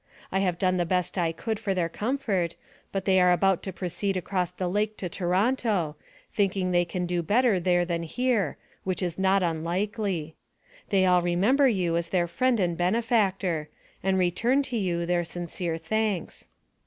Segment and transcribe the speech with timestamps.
[0.31, 2.55] I have done the best I could for their comfort,
[2.91, 5.95] but they are about to proceed across the lake to Toronto,
[6.33, 10.33] thinking they can do better there than here, which is not unlikely.
[10.89, 13.69] They all remember you as their friend and benefactor,
[14.01, 16.47] and return to you their sincere thanks.